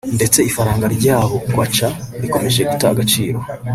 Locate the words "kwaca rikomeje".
1.51-2.61